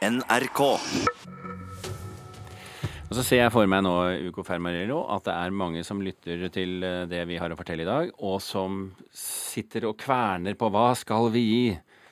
NRK. 0.00 0.60
Og 3.10 3.16
så 3.18 3.24
ser 3.26 3.42
jeg 3.42 3.52
for 3.52 3.68
meg 3.68 3.82
nå 3.84 3.92
Ugo 4.30 4.44
Fermarello, 4.46 5.02
at 5.12 5.26
det 5.26 5.34
er 5.34 5.52
mange 5.52 5.82
som 5.84 6.00
lytter 6.00 6.46
til 6.54 6.86
eh, 6.86 7.02
det 7.10 7.20
vi 7.28 7.36
har 7.42 7.52
å 7.52 7.58
fortelle 7.58 7.84
i 7.84 7.88
dag, 7.88 8.12
og 8.24 8.38
som 8.40 8.86
sitter 9.12 9.90
og 9.90 9.98
kverner 10.00 10.56
på 10.56 10.70
hva 10.72 10.92
skal 10.96 11.28
vi 11.34 11.42
gi? 11.44 11.64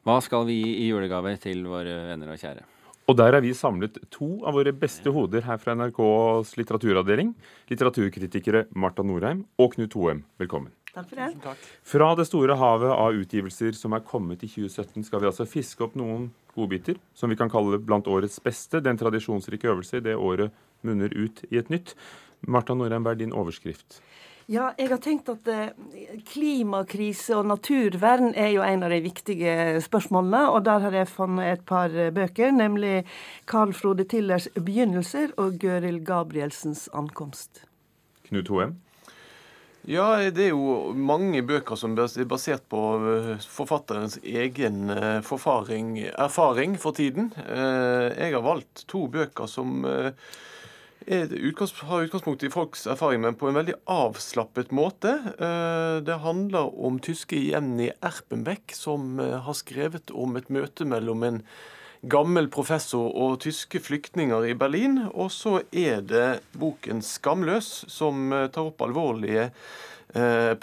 Hva 0.04 0.18
skal 0.24 0.44
vi 0.48 0.58
gi 0.58 0.74
i 0.82 0.88
julegave 0.90 1.32
til 1.40 1.64
våre 1.70 1.94
venner 2.10 2.34
og 2.34 2.42
kjære? 2.42 2.66
Og 3.08 3.16
der 3.16 3.38
har 3.38 3.40
vi 3.40 3.54
samlet 3.56 3.96
to 4.12 4.34
av 4.44 4.58
våre 4.58 4.74
beste 4.76 5.08
hoder 5.14 5.46
her 5.46 5.56
fra 5.62 5.72
NRKs 5.78 6.58
litteraturavdeling. 6.60 7.30
Litteraturkritikere 7.70 8.66
Marta 8.76 9.06
Norheim 9.06 9.46
og 9.56 9.78
Knut 9.78 9.96
Hoem. 9.96 10.26
Velkommen. 10.36 10.74
Takk 10.92 11.08
for 11.08 11.22
det. 11.22 11.54
Fra 11.88 12.10
det 12.18 12.28
store 12.28 12.58
havet 12.60 12.92
av 12.92 13.16
utgivelser 13.16 13.72
som 13.78 13.96
er 13.96 14.04
kommet 14.04 14.44
i 14.44 14.50
2017, 14.50 15.08
skal 15.08 15.24
vi 15.24 15.30
altså 15.30 15.48
fiske 15.48 15.88
opp 15.88 15.96
noen 15.96 16.28
godbiter 16.58 16.98
som 17.14 17.30
vi 17.30 17.38
kan 17.38 17.50
kalle 17.52 17.80
blant 17.80 18.10
årets 18.10 18.40
beste. 18.44 18.82
Den 18.84 18.98
tradisjonsrike 18.98 19.70
øvelse 19.70 20.00
i 20.00 20.04
det 20.04 20.16
året 20.16 20.54
munner 20.86 21.14
ut 21.14 21.44
i 21.50 21.58
et 21.58 21.70
nytt. 21.70 21.94
Marta 22.46 22.74
Norheim, 22.74 23.06
hva 23.06 23.14
er 23.14 23.22
din 23.22 23.34
overskrift? 23.34 24.00
Ja, 24.48 24.70
jeg 24.80 24.88
har 24.88 25.00
tenkt 25.04 25.26
at 25.28 25.48
eh, 25.52 25.74
Klimakrise 26.30 27.36
og 27.36 27.50
naturvern 27.50 28.30
er 28.32 28.54
jo 28.54 28.62
en 28.64 28.86
av 28.86 28.94
de 28.94 29.02
viktige 29.04 29.76
spørsmålene. 29.84 30.46
Og 30.54 30.62
der 30.64 30.86
har 30.86 30.96
jeg 30.96 31.10
funnet 31.12 31.50
et 31.52 31.64
par 31.68 31.92
eh, 31.92 32.08
bøker, 32.16 32.54
nemlig 32.56 33.02
Carl 33.44 33.74
Frode 33.76 34.08
Tillers 34.08 34.48
'Begynnelser' 34.56 35.36
og 35.36 35.60
Gøril 35.60 36.00
Gabrielsens 36.00 36.88
'Ankomst'. 36.94 37.66
Knut 38.30 38.48
Hoem? 38.48 38.78
Ja, 39.88 40.18
det 40.28 40.50
er 40.50 40.52
jo 40.52 40.92
mange 40.92 41.40
bøker 41.48 41.78
som 41.80 41.94
er 41.96 42.28
basert 42.28 42.66
på 42.68 42.82
eh, 43.08 43.30
forfatterens 43.40 44.18
egen 44.20 44.92
forfaring, 45.24 45.94
erfaring 46.12 46.76
for 46.76 46.92
tiden. 46.96 47.32
Jeg 47.38 48.34
har 48.34 48.44
valgt 48.44 48.84
to 48.90 49.06
bøker 49.08 49.48
som 49.48 49.86
utgangs, 51.08 51.72
har 51.80 52.04
utgangspunkt 52.04 52.42
i 52.42 52.50
folks 52.50 52.86
erfaring, 52.86 53.22
men 53.22 53.36
på 53.38 53.48
en 53.48 53.56
veldig 53.56 53.74
avslappet 53.88 54.72
måte. 54.74 55.14
Eh, 55.38 56.02
det 56.04 56.20
handler 56.24 56.74
om 56.84 56.98
tyske 57.00 57.38
Jenny 57.38 57.90
Erpenbeck, 58.02 58.74
som 58.74 59.18
eh, 59.20 59.38
har 59.40 59.56
skrevet 59.56 60.10
om 60.10 60.36
et 60.36 60.50
møte 60.52 60.84
mellom 60.84 61.24
en 61.24 61.42
gammel 62.02 62.48
professor 62.52 63.10
og 63.10 63.40
tyske 63.44 63.80
flyktninger 63.82 64.46
i 64.50 64.54
Berlin. 64.58 65.00
Og 65.12 65.32
så 65.34 65.62
er 65.72 66.00
det 66.00 66.40
boken 66.58 67.02
'Skamløs', 67.02 67.84
som 67.88 68.32
eh, 68.32 68.48
tar 68.48 68.70
opp 68.72 68.82
alvorlige 68.82 69.50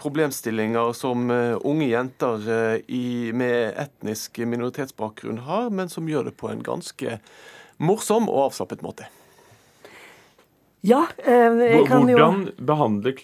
problemstillinger 0.01 0.93
som 0.97 1.29
unge 1.29 1.85
jenter 1.85 2.47
med 3.37 3.75
etnisk 3.77 4.39
minoritetsbakgrunn 4.41 5.43
har, 5.45 5.69
men 5.69 5.85
som 5.85 6.09
gjør 6.09 6.31
det 6.31 6.33
på 6.39 6.49
en 6.49 6.63
ganske 6.65 7.19
morsom 7.77 8.25
og 8.25 8.47
avslappet 8.47 8.81
måte. 8.81 9.05
Ja, 10.85 11.05
eh, 11.17 11.53
jeg 11.57 11.85
kan 11.89 12.05
jo 12.05 12.17
Hvordan 12.17 12.49
behandle 12.61 13.15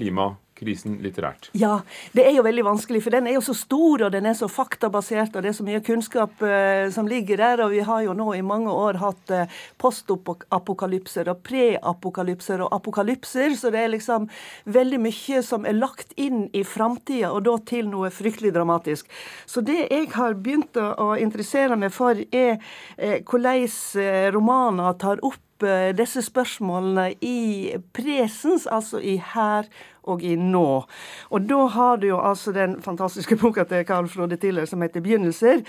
klimakrisen 0.62 1.02
litterært? 1.02 1.50
Ja, 1.54 1.82
det 2.14 2.26
er 2.26 2.36
jo 2.36 2.44
veldig 2.44 2.64
vanskelig, 2.64 3.04
for 3.04 3.12
den 3.12 3.28
er 3.28 3.36
jo 3.36 3.42
så 3.42 3.54
stor 3.54 4.06
og 4.06 4.12
den 4.12 4.26
er 4.26 4.34
så 4.34 4.48
faktabasert, 4.48 5.36
og 5.36 5.44
det 5.44 5.50
er 5.50 5.58
så 5.58 5.66
mye 5.66 5.82
kunnskap 5.82 6.32
uh, 6.42 6.90
som 6.92 7.08
ligger 7.08 7.38
der. 7.38 7.64
Og 7.66 7.72
vi 7.72 7.82
har 7.82 8.02
jo 8.06 8.14
nå 8.14 8.34
i 8.36 8.42
mange 8.42 8.72
år 8.72 9.00
hatt 9.02 9.32
uh, 9.32 9.46
postapokalypser 9.82 11.30
og 11.32 11.42
preapokalypser 11.44 12.62
og 12.62 12.74
apokalypser, 12.76 13.56
så 13.56 13.72
det 13.72 13.82
er 13.82 13.94
liksom 13.96 14.30
veldig 14.66 15.02
mye 15.02 15.42
som 15.44 15.66
er 15.66 15.78
lagt 15.78 16.14
inn 16.18 16.50
i 16.54 16.64
framtida, 16.64 17.32
og 17.32 17.46
da 17.46 17.58
til 17.66 17.90
noe 17.90 18.12
fryktelig 18.14 18.54
dramatisk. 18.54 19.10
Så 19.46 19.62
det 19.66 19.88
jeg 19.90 20.12
har 20.14 20.38
begynt 20.38 20.78
å, 20.78 21.12
interessere 21.22 21.76
meg 21.76 21.92
for, 21.94 22.18
er 22.32 22.58
uh, 22.98 23.20
hvordan 23.26 24.30
romaner 24.34 24.94
tar 25.02 25.20
opp 25.26 25.42
Eh, 25.64 25.92
disse 25.96 26.22
spørsmålene 26.26 27.14
i 27.22 27.72
presens, 27.94 28.66
altså 28.66 28.98
i 28.98 29.18
her 29.34 29.68
og 30.04 30.24
i 30.24 30.36
nå. 30.36 30.84
Og 31.30 31.50
da 31.50 31.66
har 31.76 32.02
du 32.02 32.08
jo 32.08 32.20
altså 32.20 32.52
den 32.52 32.82
fantastiske 32.82 33.36
boka 33.36 33.64
til 33.64 33.86
Carl 33.86 34.08
Frode 34.08 34.36
Tiller 34.36 34.66
som 34.66 34.82
heter 34.82 35.02
'Begynnelser', 35.02 35.64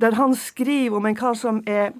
der 0.00 0.14
han 0.14 0.34
skriver 0.34 0.96
om 0.96 1.06
en 1.06 1.14
kar 1.14 1.34
som 1.34 1.62
er 1.66 1.90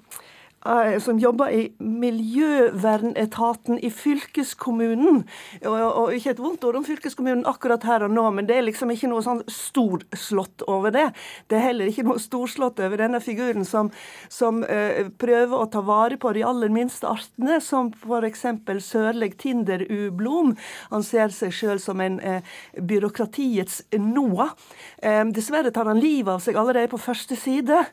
som 0.99 1.19
jobber 1.19 1.51
i 1.53 1.61
miljøvernetaten 1.79 3.77
i 3.79 3.89
fylkeskommunen. 3.93 5.21
Og, 5.63 5.75
og, 5.75 6.13
ikke 6.15 6.33
et 6.33 6.41
vondt 6.41 6.65
ord 6.67 6.79
om 6.79 6.85
fylkeskommunen 6.87 7.45
akkurat 7.47 7.85
her 7.87 8.03
og 8.07 8.11
nå, 8.11 8.25
men 8.35 8.49
det 8.49 8.57
er 8.57 8.65
liksom 8.65 8.91
ikke 8.91 9.09
noe 9.11 9.23
sånn 9.23 9.43
storslått 9.51 10.65
over 10.67 10.91
det. 10.95 11.05
Det 11.47 11.59
er 11.59 11.67
heller 11.69 11.91
ikke 11.91 12.07
noe 12.07 12.19
storslått 12.21 12.81
over 12.83 12.99
denne 12.99 13.21
figuren 13.23 13.67
som, 13.67 13.91
som 14.33 14.63
uh, 14.67 15.07
prøver 15.21 15.55
å 15.55 15.69
ta 15.71 15.83
vare 15.85 16.19
på 16.19 16.33
de 16.35 16.43
aller 16.47 16.73
minste 16.73 17.07
artene, 17.07 17.61
som 17.63 17.93
f.eks. 17.95 18.45
sørleg 18.83 19.37
tinderublom. 19.39 20.55
Han 20.91 21.05
ser 21.05 21.31
seg 21.35 21.55
sjøl 21.55 21.81
som 21.83 22.03
en 22.03 22.19
uh, 22.19 22.57
byråkratiets 22.75 23.85
Noah. 24.01 24.55
Um, 24.99 25.31
dessverre 25.35 25.71
tar 25.71 25.89
han 25.89 26.01
livet 26.01 26.33
av 26.33 26.43
seg 26.43 26.59
allerede 26.59 26.91
på 26.91 27.01
første 27.01 27.37
side, 27.39 27.83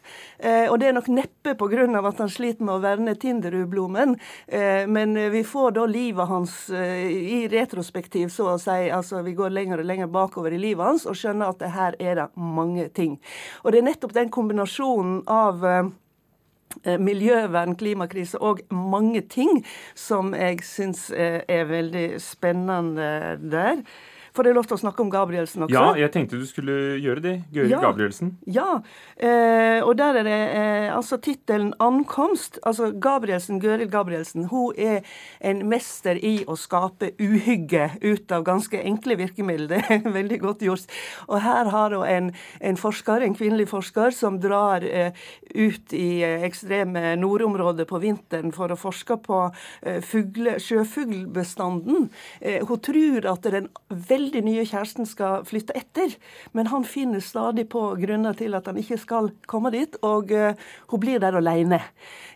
uh, 0.43 0.67
og 0.73 0.79
det 0.81 0.91
er 0.91 0.99
nok 0.99 1.13
neppe 1.13 1.55
pga. 1.61 1.73
at 1.85 2.21
han 2.21 2.31
sliter 2.31 2.54
med 2.61 2.75
å 2.75 2.83
verne 2.83 3.15
Tinderudblomen, 3.19 4.17
eh, 4.47 4.87
men 4.87 5.17
vi 5.33 5.43
får 5.45 5.75
da 5.79 5.87
livet 5.91 6.29
hans 6.31 6.71
eh, 6.71 7.09
i 7.11 7.41
retrospektiv, 7.51 8.29
så 8.35 8.53
å 8.53 8.61
si. 8.61 8.77
Altså 8.95 9.23
vi 9.27 9.35
går 9.39 9.55
lenger 9.55 9.83
og 9.83 9.89
lenger 9.89 10.13
bakover 10.13 10.55
i 10.55 10.61
livet 10.61 10.87
hans 10.87 11.07
og 11.09 11.19
skjønner 11.19 11.55
at 11.55 11.67
her 11.75 11.99
er 11.99 12.21
det 12.21 12.29
mange 12.37 12.89
ting. 12.95 13.19
Og 13.63 13.73
det 13.73 13.83
er 13.83 13.89
nettopp 13.91 14.15
den 14.17 14.33
kombinasjonen 14.35 15.23
av 15.31 15.67
eh, 15.67 15.93
miljøvern, 16.99 17.77
klimakrise 17.79 18.41
og 18.43 18.65
mange 18.75 19.23
ting 19.31 19.63
som 19.95 20.35
jeg 20.35 20.65
syns 20.67 21.07
er 21.15 21.69
veldig 21.71 22.09
spennende 22.23 23.39
der. 23.39 23.85
Får 24.35 24.49
jeg 24.49 24.57
lov 24.57 24.65
til 24.67 24.75
å 24.75 24.81
snakke 24.83 24.99
om 25.05 25.11
Gabrielsen 25.13 25.63
også? 25.63 25.75
Ja, 25.77 25.93
jeg 25.95 26.11
tenkte 26.11 26.41
du 26.41 26.47
skulle 26.49 26.97
gjøre 26.99 27.23
det. 27.23 27.35
Gøril 27.55 27.71
ja, 27.71 27.79
Gabrielsen. 27.85 28.33
Ja, 28.51 28.81
eh, 29.15 29.79
og 29.79 29.93
der 30.01 30.19
er 30.19 30.27
det 30.27 30.39
eh, 30.59 30.89
altså 30.91 31.21
tittelen 31.23 31.71
'Ankomst'. 31.79 32.59
Altså 32.67 32.91
Gabrielsen, 32.99 33.61
Gøril 33.63 33.87
Gabrielsen, 33.93 34.49
hun 34.51 34.75
er 34.75 35.07
en 35.39 35.63
mester 35.71 36.19
i 36.19 36.43
å 36.51 36.57
skape 36.59 37.13
uhygge 37.23 37.93
ut 38.03 38.35
av 38.35 38.43
ganske 38.43 38.81
enkle 38.83 39.19
virkemidler. 39.23 39.87
Det 39.95 40.01
er 40.03 40.11
veldig 40.11 40.41
godt 40.41 40.67
gjort. 40.67 40.91
Og 41.29 41.39
her 41.41 41.71
har 41.71 41.95
hun 41.95 42.03
en, 42.07 42.33
en 42.61 42.77
forsker, 42.77 43.23
en 43.23 43.39
kvinnelig 43.39 43.69
forsker 43.71 44.11
som 44.11 44.41
drar 44.43 44.83
eh, 44.83 45.15
ut 45.55 45.95
i 45.95 46.25
eh, 46.27 46.43
ekstreme 46.43 47.15
nordområder 47.23 47.87
på 47.87 48.03
vinteren 48.03 48.51
for 48.51 48.75
å 48.75 48.81
forske 48.81 49.17
på 49.23 49.41
eh, 49.87 50.03
fugle, 50.03 50.59
sjøfuglbestanden. 50.59 52.11
Eh, 52.41 52.67
hun 52.67 52.83
tror 52.83 53.31
at 53.31 53.47
den 53.55 53.71
veldig 53.91 54.24
veldig 54.25 54.45
nye 54.47 54.65
kjæresten 54.67 55.09
skal 55.09 55.45
flytte 55.49 55.75
etter. 55.77 56.15
Men 56.53 56.71
han 56.73 56.85
finner 56.85 57.21
stadig 57.21 57.69
på 57.73 57.95
grunner 58.01 58.37
til 58.39 58.55
at 58.57 58.67
han 58.71 58.79
ikke 58.81 58.99
skal 59.01 59.31
komme 59.51 59.73
dit, 59.75 59.97
og 60.03 60.33
uh, 60.33 60.55
hun 60.93 61.03
blir 61.03 61.21
der 61.23 61.37
alene. 61.39 61.81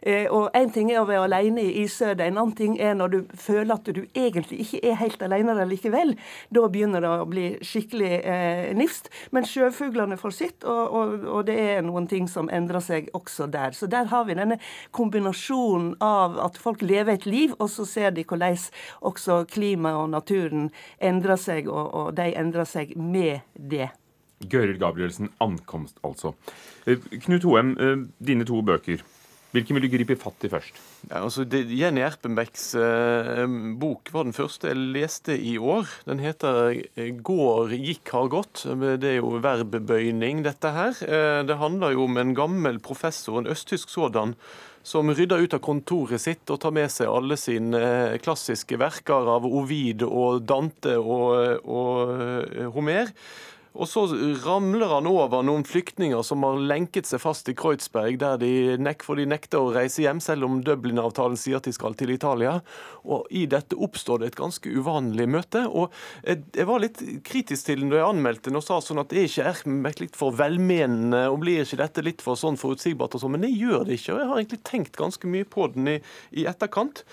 Uh, 0.05 0.27
og 0.31 0.57
én 0.57 0.73
ting 0.75 0.93
er 0.93 1.03
å 1.03 1.09
være 1.09 1.27
alene 1.29 1.65
i 1.65 1.85
isødet, 1.85 2.27
en 2.27 2.39
annen 2.39 2.57
ting 2.59 2.77
er 2.81 2.95
når 2.99 3.15
du 3.15 3.19
føler 3.39 3.75
at 3.75 3.89
du 3.89 4.03
egentlig 4.15 4.61
ikke 4.65 4.83
er 4.91 5.01
helt 5.01 5.23
alene 5.25 5.57
der 5.59 5.69
likevel. 5.71 6.15
Da 6.55 6.67
begynner 6.69 7.05
det 7.05 7.13
å 7.13 7.29
bli 7.29 7.49
skikkelig 7.65 8.13
uh, 8.25 8.69
nifst. 8.79 9.11
Men 9.35 9.49
sjøfuglene 9.49 10.19
får 10.21 10.37
sitt, 10.37 10.59
og, 10.65 10.85
og, 10.93 11.27
og, 11.27 11.41
det 11.49 11.59
er 11.59 11.85
noen 11.87 12.09
ting 12.11 12.29
som 12.31 12.51
endrer 12.53 12.83
seg 12.85 13.09
også 13.17 13.49
der. 13.51 13.77
Så 13.77 13.89
der 13.91 14.11
har 14.11 14.27
vi 14.29 14.37
denne 14.39 14.59
kombinasjonen 14.97 15.95
av 16.05 16.39
at 16.43 16.59
folk 16.61 16.83
lever 16.85 17.17
et 17.17 17.29
liv, 17.29 17.55
og 17.59 17.71
så 17.73 17.87
ser 17.89 18.13
de 18.15 18.25
hvordan 18.29 18.59
også 19.05 19.43
klimaet 19.51 19.99
og 19.99 20.11
naturen 20.13 20.69
endrer 21.05 21.39
seg. 21.41 21.69
og 21.69 21.78
og, 21.79 21.95
og 21.95 22.13
de 22.19 22.31
endrer 22.39 22.69
seg 22.69 22.97
med 22.99 23.47
det. 23.55 23.91
Gøril 24.39 24.79
Gabrielsen, 24.79 25.31
'Ankomst', 25.41 25.99
altså. 26.07 26.35
Eh, 26.87 26.99
Knut 27.25 27.47
Hoem, 27.47 27.77
eh, 27.79 28.05
dine 28.23 28.47
to 28.47 28.63
bøker. 28.63 29.03
Hvilken 29.49 29.79
vil 29.79 29.87
du 29.87 29.93
gripe 29.95 30.17
fatt 30.21 30.45
i 30.45 30.51
først? 30.53 30.77
Ja, 31.09 31.23
altså 31.23 31.47
det, 31.49 31.63
Jenny 31.73 32.03
Erpenbecks 32.05 32.67
eh, 32.77 33.47
bok 33.81 34.11
var 34.13 34.27
den 34.27 34.37
første 34.37 34.69
jeg 34.69 34.77
leste 34.93 35.39
i 35.41 35.55
år. 35.57 35.89
Den 36.05 36.21
heter 36.21 36.75
eh, 36.77 37.15
'Går, 37.17 37.73
gikk, 37.73 38.13
har 38.13 38.29
gått'. 38.35 38.67
Det 39.01 39.09
er 39.15 39.17
jo 39.23 39.39
verbbøyning, 39.41 40.45
dette 40.45 40.73
her. 40.75 41.01
Eh, 41.01 41.41
det 41.49 41.57
handler 41.57 41.97
jo 41.97 42.05
om 42.05 42.21
en 42.21 42.35
gammel 42.37 42.77
professor, 42.79 43.41
en 43.41 43.49
østtysk 43.49 43.89
sådan, 43.89 44.37
som 44.89 45.11
rydder 45.13 45.45
ut 45.45 45.55
av 45.57 45.61
kontoret 45.65 46.23
sitt 46.23 46.49
og 46.49 46.63
tar 46.63 46.73
med 46.73 46.89
seg 46.93 47.11
alle 47.13 47.37
sine 47.41 47.77
eh, 47.77 48.17
klassiske 48.25 48.79
verker 48.81 49.29
av 49.37 49.45
Ovid 49.45 50.05
og 50.07 50.47
Dante 50.49 50.97
og, 50.97 51.61
og 51.69 52.15
eh, 52.17 52.65
Homer. 52.73 53.13
Og 53.79 53.87
så 53.87 54.03
ramler 54.43 54.91
han 54.91 55.07
over 55.07 55.45
noen 55.47 55.63
flyktninger 55.67 56.23
som 56.27 56.43
har 56.43 56.59
lenket 56.59 57.07
seg 57.07 57.23
fast 57.23 57.49
i 57.51 57.55
Kreuzberg, 57.59 58.17
der 58.19 58.41
de, 58.43 58.51
nek 58.83 59.05
for 59.07 59.21
de 59.21 59.27
nekter 59.31 59.63
å 59.63 59.73
reise 59.75 60.03
hjem, 60.03 60.19
selv 60.23 60.49
om 60.49 60.59
Dublin-avtalen 60.67 61.39
sier 61.39 61.61
at 61.61 61.69
de 61.69 61.75
skal 61.77 61.95
til 61.99 62.11
Italia. 62.11 62.57
Og 63.07 63.29
I 63.31 63.45
dette 63.51 63.79
oppstår 63.79 64.23
det 64.23 64.33
et 64.33 64.41
ganske 64.41 64.73
uvanlig 64.75 65.29
møte. 65.31 65.63
og 65.69 65.95
Jeg 66.27 66.67
var 66.67 66.83
litt 66.83 67.03
kritisk 67.27 67.71
til 67.71 67.85
den 67.85 67.93
da 67.93 68.01
jeg 68.01 68.11
anmeldte 68.17 68.51
den 68.51 68.59
og 68.59 68.67
sa 68.67 68.81
sånn 68.83 69.03
at 69.05 69.15
det 69.15 69.29
ikke 69.29 69.47
er 69.53 70.03
litt 70.03 70.19
for 70.19 70.35
velmenende, 70.35 71.29
og 71.31 71.41
blir 71.45 71.63
ikke 71.63 71.83
dette 71.85 72.05
litt 72.07 72.25
for 72.25 72.39
sånn 72.39 72.59
forutsigbart 72.59 73.15
og 73.15 73.23
sånn, 73.23 73.37
men 73.37 73.47
det 73.47 73.55
gjør 73.55 73.87
det 73.87 74.01
ikke. 74.01 74.17
og 74.17 74.23
Jeg 74.23 74.31
har 74.33 74.43
egentlig 74.43 74.65
tenkt 74.67 74.99
ganske 74.99 75.31
mye 75.31 75.47
på 75.47 75.71
den 75.75 75.95
i, 75.95 76.01
i 76.35 76.49
etterkant. 76.51 77.05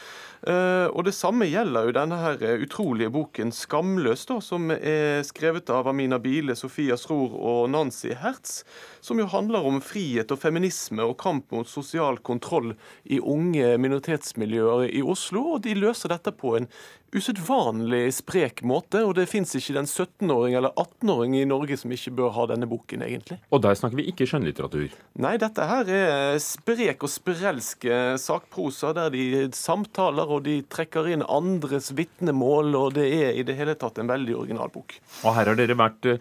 Uh, 0.45 0.92
og 0.94 1.07
Det 1.07 1.13
samme 1.18 1.47
gjelder 1.50 1.88
jo 1.88 1.94
denne 1.95 2.18
her 2.21 2.59
utrolige 2.62 3.09
boken 3.09 3.50
'Skamløs', 3.51 4.27
da, 4.30 4.39
som 4.42 4.69
er 4.71 5.24
skrevet 5.25 5.69
av 5.74 5.88
Amina 5.89 6.19
Bile, 6.21 6.56
Sofia 6.56 6.97
Sror 6.97 7.33
og 7.33 7.69
Nancy 7.74 8.13
Hertz, 8.13 8.63
som 9.01 9.18
jo 9.18 9.25
handler 9.25 9.65
om 9.65 9.81
frihet 9.81 10.30
og 10.31 10.42
feminisme 10.42 11.01
og 11.01 11.18
kamp 11.18 11.50
mot 11.51 11.69
sosial 11.69 12.19
kontroll 12.21 12.75
i 13.06 13.19
unge 13.19 13.77
minoritetsmiljøer 13.81 14.94
i 14.94 15.01
Oslo. 15.01 15.56
Og 15.56 15.63
de 15.65 15.74
løser 15.74 16.13
dette 16.13 16.30
på 16.31 16.57
en 16.59 16.69
usedvanlig 17.15 18.09
sprek 18.13 18.62
måte, 18.68 19.00
og 19.06 19.15
det 19.15 19.30
fins 19.31 19.53
ikke 19.56 19.77
den 19.77 19.88
17-åring 19.88 20.57
eller 20.57 20.74
18-åring 20.75 21.38
i 21.39 21.45
Norge 21.47 21.77
som 21.80 21.94
ikke 21.95 22.12
bør 22.18 22.33
ha 22.36 22.47
denne 22.51 22.68
boken, 22.68 23.06
egentlig. 23.06 23.39
Og 23.56 23.62
der 23.63 23.77
snakker 23.77 24.01
vi 24.01 24.09
ikke 24.12 24.27
skjønnlitteratur? 24.27 24.92
Nei, 25.24 25.36
dette 25.42 25.68
her 25.69 25.92
er 25.95 26.39
sprek 26.44 27.06
og 27.07 27.13
sprelsk 27.13 27.88
sakprosa, 28.19 28.92
der 28.97 29.13
de 29.15 29.47
samtaler 29.56 30.27
og 30.27 30.35
de 30.46 30.60
trekker 30.72 31.08
inn 31.14 31.24
andres 31.24 31.92
vitnemål, 31.96 32.74
og 32.76 32.96
det 32.98 33.06
er 33.08 33.40
i 33.40 33.46
det 33.48 33.56
hele 33.58 33.78
tatt 33.80 34.00
en 34.02 34.10
veldig 34.12 34.36
original 34.42 34.72
bok. 34.74 34.98
Og 35.24 35.36
her 35.38 35.52
har 35.52 35.60
dere 35.60 35.78
vært 35.80 36.10
uh, 36.12 36.18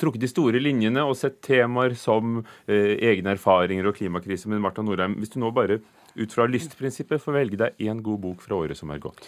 trukket 0.00 0.24
de 0.24 0.30
store 0.30 0.62
linjene 0.62 1.04
og 1.04 1.18
sett 1.18 1.40
temaer 1.44 1.96
som 1.98 2.40
uh, 2.40 2.72
egne 2.72 3.36
erfaringer 3.36 3.90
og 3.90 3.98
klimakrise. 3.98 4.50
Men 4.50 4.62
Marta 4.64 4.84
Norheim, 4.84 5.18
hvis 5.20 5.34
du 5.34 5.40
nå 5.42 5.52
bare 5.54 5.82
ut 6.14 6.32
fra 6.32 6.46
lystprinsippet 6.50 7.22
får 7.22 7.36
velge 7.36 7.58
deg 7.60 7.82
én 7.86 8.02
god 8.04 8.20
bok 8.22 8.42
fra 8.44 8.58
året 8.60 8.78
som 8.78 8.90
er 8.92 9.00
gått. 9.02 9.26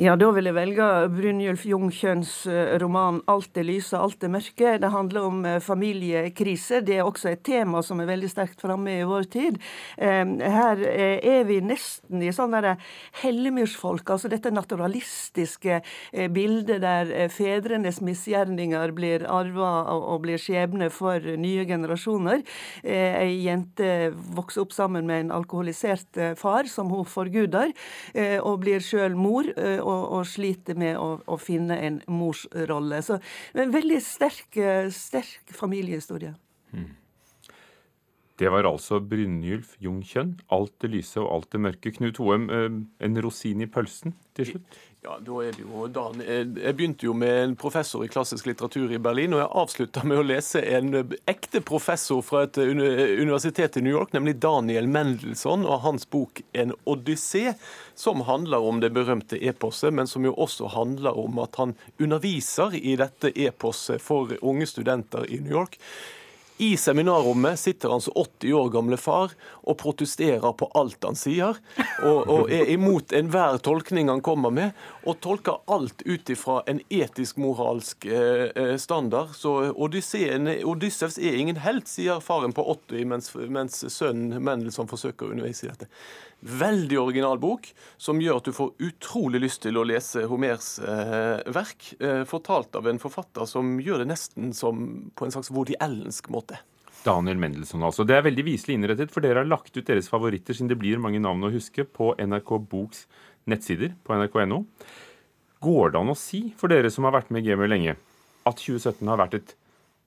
Ja, 0.00 0.16
da 0.18 0.28
vil 0.36 0.48
jeg 0.48 0.56
velge 0.56 0.86
Brynjulf 1.14 1.64
Jungkjønns 1.68 2.34
eh, 2.50 2.74
roman 2.82 3.22
'Alt 3.26 3.54
det 3.56 3.66
lyse, 3.66 3.96
alt 3.96 4.20
det 4.20 4.30
mørke'. 4.30 4.76
Det 4.80 4.90
handler 4.92 5.24
om 5.24 5.44
familiekrise. 5.60 6.80
Det 6.80 6.98
er 6.98 7.04
også 7.04 7.32
et 7.32 7.44
tema 7.44 7.82
som 7.82 8.00
er 8.00 8.10
veldig 8.10 8.30
sterkt 8.30 8.60
framme 8.60 8.98
i 8.98 9.06
vår 9.06 9.28
tid. 9.32 9.58
Her 9.96 10.82
eh, 10.84 11.18
er 11.24 11.44
vi 11.48 11.60
nesten 11.64 12.22
i 12.22 12.32
sånn 12.34 12.54
hellemyrsfolk, 13.22 14.08
altså 14.10 14.28
dette 14.30 14.52
naturalistiske 14.54 15.80
bildet 16.32 16.80
der 16.80 17.28
fedrenes 17.32 17.98
misgjerninger 18.00 18.92
blir 18.96 19.26
arva 19.28 19.90
og 19.92 20.22
blir 20.24 20.40
skjebne 20.40 20.88
for 20.94 21.20
nye 21.20 21.66
generasjoner. 21.68 22.44
Ei 22.84 23.42
jente 23.44 24.12
vokser 24.36 24.64
opp 24.64 24.72
sammen 24.76 25.06
med 25.08 25.26
en 25.26 25.34
alkoholisert 25.36 26.16
far 26.38 26.68
som 26.70 26.90
hun 26.90 27.06
forguder, 27.08 27.72
eh, 28.14 28.36
og 28.40 28.60
blir 28.64 28.82
sjøl 28.84 29.16
mor 29.18 29.48
eh, 29.54 29.78
og, 29.78 30.02
og, 30.18 30.26
sliter 30.28 30.78
med 30.78 30.98
å, 30.98 31.16
å, 31.26 31.38
finne 31.40 31.78
en 31.86 32.00
morsrolle. 32.10 33.02
Så 33.04 33.20
en 33.54 33.74
veldig 33.74 34.00
sterk, 34.04 34.48
eh, 34.58 34.90
sterk 34.94 35.54
familiehistorie. 35.56 36.34
Mm. 36.72 36.94
Det 38.36 38.50
var 38.52 38.68
altså 38.68 38.98
Brynjulf 39.00 39.78
Jungkjønn. 39.80 40.34
Alt 40.52 40.74
det 40.84 40.90
lyse 40.92 41.16
og 41.22 41.30
alt 41.32 41.54
det 41.54 41.62
mørke. 41.64 41.92
Knut 41.96 42.18
Hoem, 42.20 42.50
en 42.52 43.22
rosin 43.24 43.62
i 43.64 43.68
pølsen 43.70 44.12
til 44.36 44.50
slutt? 44.50 44.76
Ja, 45.06 45.20
da 45.22 45.34
er 45.38 45.52
det 45.54 45.62
jo 45.62 45.84
Dan. 45.86 46.18
Jeg 46.18 46.74
begynte 46.74 47.06
jo 47.06 47.12
med 47.14 47.36
en 47.38 47.52
professor 47.54 48.02
i 48.02 48.08
klassisk 48.10 48.48
litteratur 48.48 48.90
i 48.90 48.98
Berlin, 48.98 49.36
og 49.36 49.38
jeg 49.38 49.52
avslutta 49.60 50.02
med 50.02 50.18
å 50.18 50.24
lese 50.26 50.58
en 50.74 50.88
ekte 51.30 51.60
professor 51.62 52.24
fra 52.26 52.42
et 52.48 52.58
universitet 52.58 53.78
i 53.78 53.84
New 53.86 53.94
York, 53.94 54.10
nemlig 54.16 54.34
Daniel 54.42 54.90
Mendelssohn, 54.90 55.62
og 55.62 55.84
hans 55.84 56.10
bok 56.10 56.42
'En 56.52 56.74
odyssé', 56.90 57.54
som 57.94 58.26
handler 58.26 58.58
om 58.58 58.80
det 58.80 58.90
berømte 58.90 59.38
eposet, 59.38 59.94
men 59.94 60.10
som 60.10 60.24
jo 60.24 60.34
også 60.34 60.74
handler 60.74 61.14
om 61.14 61.38
at 61.38 61.54
han 61.54 61.76
underviser 62.00 62.74
i 62.74 62.96
dette 62.96 63.30
eposet 63.30 64.02
for 64.02 64.34
unge 64.42 64.66
studenter 64.66 65.22
i 65.30 65.38
New 65.38 65.52
York. 65.52 65.78
I 66.58 66.76
seminarrommet 66.76 67.58
sitter 67.58 67.88
hans 67.88 68.08
80 68.08 68.52
år 68.52 68.68
gamle 68.72 68.96
far 68.96 69.32
og 69.68 69.76
protesterer 69.76 70.54
på 70.56 70.70
alt 70.74 71.04
han 71.04 71.18
sier, 71.18 71.58
og, 72.00 72.20
og 72.32 72.52
er 72.52 72.70
imot 72.72 73.12
enhver 73.16 73.58
tolkning 73.60 74.08
han 74.08 74.22
kommer 74.24 74.54
med, 74.54 74.72
og 75.06 75.20
tolker 75.22 75.62
alt 75.70 76.02
ut 76.04 76.30
ifra 76.34 76.60
en 76.66 76.80
etisk-moralsk 76.90 78.06
eh, 78.10 78.50
eh 78.58 78.76
standard. 78.82 79.34
Så 79.38 79.70
Odyssevs 79.72 81.18
er 81.18 81.38
ingen 81.38 81.62
helt, 81.62 81.88
sier 81.88 82.20
faren 82.20 82.54
på 82.56 82.64
80, 82.74 83.04
mens, 83.06 83.30
mens 83.34 83.84
sønnen 83.94 84.42
Mendelssohn 84.42 84.90
forsøker 84.90 85.28
å 85.28 85.36
undervise 85.36 85.66
i 85.66 85.70
dette 85.70 85.90
veldig 86.46 86.98
original 87.00 87.38
bok, 87.40 87.68
som 87.96 88.20
gjør 88.20 88.40
at 88.40 88.48
du 88.48 88.54
får 88.54 88.74
utrolig 88.88 89.40
lyst 89.42 89.62
til 89.64 89.78
å 89.78 89.84
lese 89.88 90.26
Homers 90.30 90.76
eh, 90.78 91.42
verk, 91.54 91.92
eh, 92.00 92.22
fortalt 92.28 92.76
av 92.76 92.88
en 92.90 93.00
forfatter 93.02 93.48
som 93.48 93.78
gjør 93.80 94.04
det 94.04 94.10
nesten 94.12 94.52
som 94.54 95.10
på 95.16 95.26
en 95.26 95.34
slags 95.34 95.50
Woody 95.50 95.78
Allensk 95.80 96.28
måte. 96.32 96.60
Daniel 97.06 97.38
Mendelssohn, 97.38 97.84
altså. 97.86 98.04
Det 98.06 98.16
er 98.16 98.26
veldig 98.26 98.44
viselig 98.46 98.76
innrettet, 98.76 99.12
for 99.14 99.22
dere 99.22 99.44
har 99.44 99.48
lagt 99.48 99.76
ut 99.76 99.86
deres 99.86 100.10
favoritter, 100.10 100.56
siden 100.56 100.72
det 100.72 100.78
blir 100.80 101.02
mange 101.02 101.22
navn 101.22 101.46
å 101.46 101.52
huske, 101.54 101.86
på 101.86 102.12
NRK 102.18 102.56
Boks 102.66 103.06
nettsider 103.50 103.94
på 104.04 104.16
nrk.no. 104.16 104.64
Går 105.64 105.92
det 105.92 106.00
an 106.00 106.12
å 106.12 106.18
si, 106.18 106.50
for 106.58 106.72
dere 106.72 106.90
som 106.92 107.06
har 107.08 107.16
vært 107.16 107.30
med 107.32 107.46
i 107.46 107.52
gamet 107.52 107.72
lenge, 107.72 107.96
at 108.46 108.58
2017 108.60 109.08
har 109.08 109.22
vært 109.22 109.38
et 109.38 109.56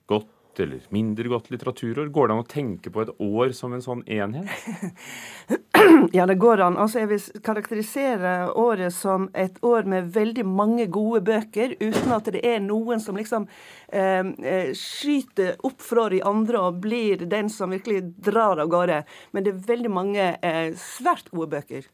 godt 0.09 0.27
eller 0.59 0.83
mindre 0.94 1.31
godt 1.31 1.50
litteraturår? 1.53 2.12
Går 2.13 2.30
det 2.30 2.36
an 2.36 2.44
å 2.44 2.50
tenke 2.50 2.91
på 2.94 3.03
et 3.03 3.12
år 3.24 3.53
som 3.57 3.74
en 3.74 3.83
sånn 3.83 4.03
enhet? 4.06 4.50
Ja, 6.13 6.25
det 6.27 6.36
går 6.41 6.59
an. 6.62 6.75
Altså, 6.77 7.00
jeg 7.00 7.09
vil 7.09 7.41
karakterisere 7.45 8.33
året 8.59 8.94
som 8.94 9.30
et 9.38 9.56
år 9.65 9.88
med 9.89 10.09
veldig 10.13 10.44
mange 10.45 10.86
gode 10.91 11.21
bøker, 11.25 11.75
uten 11.80 12.13
at 12.13 12.27
det 12.33 12.41
er 12.45 12.59
noen 12.62 13.01
som 13.01 13.18
liksom 13.18 13.47
eh, 13.88 14.27
eh 14.51 14.71
skyter 14.75 15.56
opp 15.65 15.81
fra 15.81 16.09
de 16.12 16.19
andre 16.25 16.62
og 16.68 16.81
blir 16.83 17.24
den 17.31 17.50
som 17.53 17.71
virkelig 17.74 18.03
drar 18.19 18.59
av 18.59 18.69
gårde. 18.69 19.01
Men 19.31 19.45
det 19.45 19.53
er 19.56 19.68
veldig 19.71 19.94
mange 19.94 20.30
eh, 20.36 20.75
svært 20.77 21.31
gode 21.31 21.56
bøker. 21.56 21.88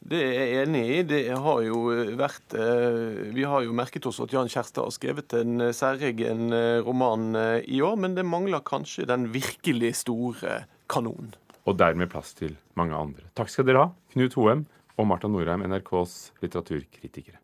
Det 0.00 0.20
er 0.24 0.32
jeg 0.38 0.60
enig 0.62 0.82
i. 0.88 1.00
Det 1.04 1.20
har 1.44 1.60
jo 1.66 1.80
vært 2.16 2.54
eh, 2.56 3.28
Vi 3.36 3.44
har 3.44 3.66
jo 3.66 3.76
merket 3.76 4.06
oss 4.08 4.20
at 4.24 4.32
Jan 4.32 4.48
Kjærstad 4.48 4.86
har 4.86 4.94
skrevet 4.96 5.34
en 5.36 5.66
eh, 5.66 5.74
særegen 5.76 6.54
eh, 6.56 6.80
roman 6.86 7.36
i 7.68 7.82
år, 7.84 7.98
men 8.00 8.16
det 8.16 8.24
mangler 8.24 8.64
kanskje 8.64 9.04
den 9.10 9.28
virkelig 9.34 9.92
store 10.00 10.62
kanonen. 10.90 11.34
Og 11.68 11.76
dermed 11.78 12.08
plass 12.10 12.32
til 12.38 12.56
mange 12.80 12.96
andre. 12.96 13.28
Takk 13.36 13.52
skal 13.52 13.68
dere 13.68 13.84
ha, 13.84 13.92
Knut 14.14 14.38
Hoem 14.40 14.64
og 14.96 15.08
Marta 15.08 15.28
Norheim, 15.28 15.66
NRKs 15.68 16.16
litteraturkritikere. 16.40 17.36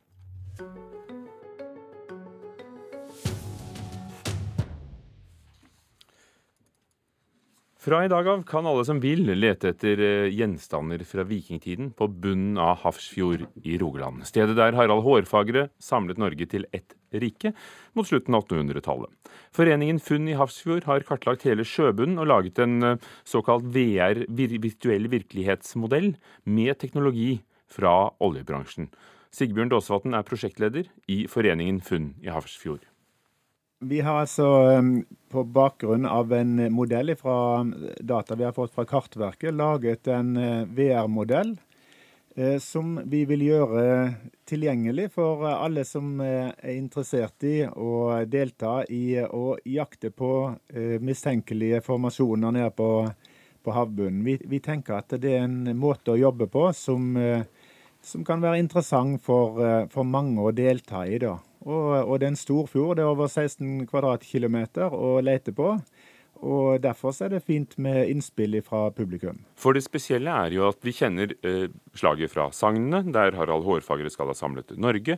Fra 7.86 8.00
i 8.02 8.08
dag 8.10 8.26
av 8.26 8.40
kan 8.42 8.66
alle 8.66 8.82
som 8.82 8.98
vil 8.98 9.20
lete 9.38 9.68
etter 9.70 10.00
eh, 10.02 10.32
gjenstander 10.34 11.04
fra 11.06 11.22
vikingtiden 11.22 11.92
på 11.94 12.08
bunnen 12.10 12.56
av 12.58 12.80
Hafrsfjord 12.82 13.44
i 13.62 13.76
Rogaland. 13.78 14.24
Stedet 14.26 14.56
der 14.58 14.74
Harald 14.74 15.04
Hårfagre 15.04 15.68
samlet 15.78 16.18
Norge 16.18 16.48
til 16.50 16.66
ett 16.74 16.96
rike 17.14 17.52
mot 17.94 18.08
slutten 18.08 18.34
av 18.34 18.42
1800-tallet. 18.48 19.12
Foreningen 19.54 20.02
Funn 20.02 20.26
i 20.26 20.34
Hafrsfjord 20.34 20.88
har 20.90 21.06
kartlagt 21.06 21.46
hele 21.46 21.62
sjøbunnen 21.62 22.18
og 22.24 22.26
laget 22.32 22.58
en 22.64 22.74
eh, 22.82 23.06
såkalt 23.22 23.70
VR, 23.70 24.24
virtuell 24.34 25.06
virkelighetsmodell, 25.14 26.16
med 26.42 26.74
teknologi 26.82 27.36
fra 27.70 27.94
oljebransjen. 28.18 28.90
Sigbjørn 29.30 29.70
Dåsvatn 29.70 30.18
er 30.18 30.26
prosjektleder 30.26 30.90
i 31.06 31.22
Foreningen 31.30 31.78
Funn 31.86 32.16
i 32.26 32.34
Hafrsfjord. 32.34 32.82
Vi 33.78 34.00
har 34.00 34.22
altså 34.22 34.46
um, 34.78 35.04
på 35.28 35.42
bakgrunn 35.44 36.06
av 36.08 36.30
en 36.32 36.56
modell 36.72 37.12
fra 37.20 37.60
um, 37.60 37.74
data 38.00 38.34
vi 38.34 38.44
har 38.46 38.54
fått 38.56 38.72
fra 38.72 38.86
Kartverket, 38.88 39.52
laget 39.52 40.08
en 40.08 40.30
uh, 40.40 40.62
VR-modell 40.64 41.50
uh, 42.38 42.56
som 42.56 42.94
vi 43.04 43.26
vil 43.28 43.42
gjøre 43.44 43.82
tilgjengelig 44.48 45.10
for 45.18 45.44
uh, 45.44 45.58
alle 45.60 45.84
som 45.84 46.14
er 46.24 46.54
interessert 46.72 47.44
i 47.44 47.66
å 47.68 48.24
delta 48.24 48.78
i 48.88 49.18
å 49.20 49.58
jakte 49.68 50.08
på 50.08 50.30
mistenkelige 51.04 51.82
formasjoner 51.84 52.56
nede 52.56 52.70
på, 52.72 52.90
på 53.60 53.74
havbunnen. 53.76 54.22
Vi, 54.24 54.38
vi, 54.40 54.62
tenker 54.64 55.02
at 55.02 55.18
det 55.20 55.34
er 55.36 55.44
en 55.44 55.76
måte 55.76 56.14
å 56.14 56.22
jobbe 56.22 56.48
på 56.48 56.70
som, 56.72 57.12
som 58.00 58.24
kan 58.24 58.40
være 58.40 58.62
interessant 58.64 59.20
for, 59.20 59.60
for 59.92 60.08
mange 60.08 60.40
å 60.40 60.56
delta 60.56 61.04
i. 61.04 61.20
da. 61.20 61.36
Og, 61.66 61.92
og, 62.06 62.18
det 62.20 62.28
er 62.28 62.34
en 62.34 62.38
stor 62.38 62.68
fjord. 62.70 62.96
Det 62.96 63.02
er 63.04 63.10
over 63.10 63.26
16 63.26 63.88
kvadratkilometer 63.90 64.94
å 64.94 65.16
lete 65.24 65.54
på. 65.56 65.74
Og 66.44 66.82
Derfor 66.82 67.16
er 67.24 67.32
det 67.32 67.42
fint 67.46 67.78
med 67.80 68.10
innspill 68.12 68.58
fra 68.62 68.90
publikum. 68.92 69.38
For 69.56 69.72
det 69.72 69.86
spesielle 69.86 70.30
er 70.30 70.52
jo 70.52 70.66
at 70.68 70.82
vi 70.84 70.92
kjenner 70.92 71.32
eh, 71.40 71.72
slaget 71.96 72.30
fra 72.34 72.50
sagnene, 72.52 73.00
der 73.12 73.34
Harald 73.38 73.64
Hårfagre 73.64 74.12
skal 74.12 74.28
ha 74.30 74.36
samlet 74.36 74.76
Norge. 74.76 75.16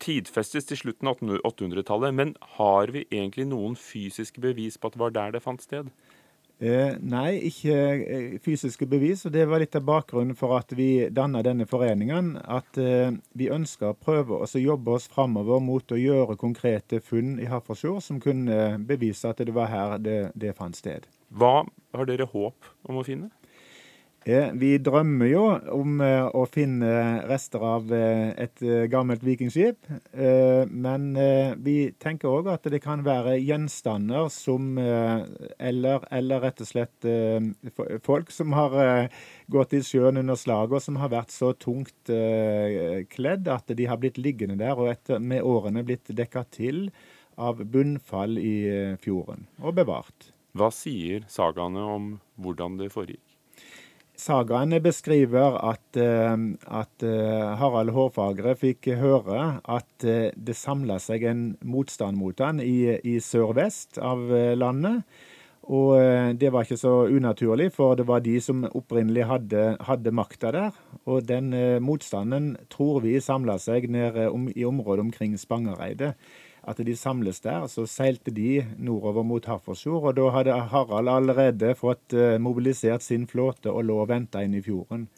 Tidfestes 0.00 0.64
til 0.70 0.80
slutten 0.80 1.12
av 1.12 1.20
800-tallet, 1.20 2.16
men 2.16 2.34
har 2.56 2.94
vi 2.96 3.04
egentlig 3.10 3.46
noen 3.50 3.76
fysiske 3.76 4.40
bevis 4.40 4.80
på 4.80 4.88
at 4.88 4.96
det 4.96 5.04
var 5.04 5.14
der 5.14 5.36
det 5.36 5.44
fant 5.44 5.62
sted? 5.62 5.92
Eh, 6.62 6.94
nei, 7.02 7.34
ikke 7.48 7.74
eh, 7.74 8.34
fysiske 8.42 8.86
bevis. 8.86 9.24
og 9.26 9.32
Det 9.34 9.46
var 9.50 9.60
litt 9.62 9.74
av 9.74 9.84
bakgrunnen 9.88 10.36
for 10.38 10.54
at 10.56 10.70
vi 10.76 11.08
danna 11.10 11.42
denne 11.42 11.66
foreningen. 11.66 12.36
At 12.38 12.78
eh, 12.78 13.10
vi 13.34 13.50
ønsker 13.50 13.90
å 13.90 13.98
prøve 13.98 14.38
å 14.38 14.46
jobbe 14.46 14.94
oss 14.94 15.08
framover 15.10 15.60
mot 15.60 15.92
å 15.92 15.98
gjøre 15.98 16.38
konkrete 16.40 17.02
funn 17.02 17.40
i 17.42 17.50
Hafrsfjord 17.50 18.02
som 18.06 18.22
kunne 18.22 18.78
bevise 18.86 19.28
at 19.28 19.42
det 19.42 19.54
var 19.54 19.72
her 19.72 19.98
det, 19.98 20.18
det 20.34 20.54
fant 20.56 20.78
sted. 20.78 21.08
Hva 21.34 21.64
har 21.94 22.06
dere 22.06 22.28
håp 22.30 22.70
om 22.86 23.02
å 23.02 23.06
finne? 23.06 23.32
Vi 24.24 24.70
drømmer 24.80 25.28
jo 25.28 25.42
om 25.76 25.98
eh, 26.00 26.24
å 26.32 26.46
finne 26.48 26.92
rester 27.28 27.60
av 27.60 27.90
eh, 27.92 28.30
et 28.40 28.62
eh, 28.64 28.86
gammelt 28.88 29.24
vikingskip. 29.24 29.84
Men 30.14 31.10
vi 31.64 31.76
tenker 32.00 32.30
òg 32.30 32.48
at 32.52 32.68
det 32.72 32.80
kan 32.82 33.02
være 33.04 33.34
gjenstander 33.42 34.30
som 34.32 34.78
eller, 34.78 36.06
eller, 36.14 36.40
rett 36.44 36.62
og 36.62 36.68
slett 36.68 37.06
folk 38.06 38.30
som 38.32 38.54
har 38.56 39.10
gått 39.52 39.74
i 39.76 39.82
sjøen 39.84 40.22
under 40.22 40.38
slaget, 40.38 40.76
og 40.78 40.84
som 40.84 40.98
har 41.02 41.12
vært 41.12 41.34
så 41.34 41.52
tungt 41.58 42.12
kledd 43.12 43.50
at 43.50 43.74
de 43.76 43.88
har 43.90 44.00
blitt 44.00 44.20
liggende 44.22 44.58
der 44.60 44.78
og 44.78 44.92
etter, 44.92 45.20
med 45.20 45.44
årene 45.44 45.84
blitt 45.86 46.14
dekka 46.14 46.46
til 46.54 46.86
av 47.36 47.60
bunnfall 47.60 48.38
i 48.38 48.56
fjorden, 49.02 49.48
og 49.60 49.76
bevart. 49.82 50.32
Hva 50.54 50.70
sier 50.74 51.26
sagaene 51.28 51.82
om 51.96 52.12
hvordan 52.40 52.78
det 52.80 52.92
foregikk? 52.94 53.33
Sagaene 54.14 54.78
beskriver 54.78 55.56
at, 55.58 55.96
eh, 55.98 56.34
at 56.70 57.02
eh, 57.02 57.54
Harald 57.58 57.90
Hårfagre 57.96 58.54
fikk 58.54 58.92
høre 59.00 59.58
at 59.66 60.06
eh, 60.06 60.30
det 60.36 60.54
samla 60.54 61.00
seg 61.02 61.26
en 61.26 61.44
motstand 61.66 62.18
mot 62.20 62.38
han 62.38 62.62
i, 62.62 62.94
i 63.02 63.18
sør-vest 63.18 63.98
av 63.98 64.22
landet. 64.58 65.02
Og 65.64 65.96
det 66.36 66.50
var 66.52 66.66
ikke 66.66 66.76
så 66.76 67.06
unaturlig, 67.08 67.70
for 67.72 67.96
det 67.96 68.04
var 68.04 68.20
de 68.20 68.34
som 68.44 68.66
opprinnelig 68.68 69.24
hadde, 69.30 69.62
hadde 69.80 70.12
makta 70.12 70.50
der. 70.52 70.74
Og 71.08 71.24
den 71.24 71.54
motstanden 71.80 72.50
tror 72.68 73.00
vi 73.00 73.14
samla 73.16 73.56
seg 73.56 73.86
nede 73.88 74.26
om, 74.28 74.50
i 74.52 74.66
området 74.68 75.06
omkring 75.06 75.38
Spangereidet 75.40 76.18
at 76.66 76.80
de 76.86 76.96
samles 76.96 77.40
der. 77.44 77.66
Så 77.70 77.86
seilte 77.90 78.32
de 78.34 78.64
nordover 78.78 79.26
mot 79.26 79.44
Hafrsfjord, 79.48 80.10
og 80.10 80.16
da 80.18 80.30
hadde 80.38 80.60
Harald 80.72 81.12
allerede 81.12 81.74
fått 81.78 82.16
eh, 82.16 82.38
mobilisert 82.40 83.04
sin 83.04 83.28
flåte 83.30 83.72
og 83.72 83.84
lå 83.90 84.00
og 84.04 84.10
venta 84.12 84.44
inn 84.44 84.56
i 84.56 84.64
fjorden. 84.64 85.08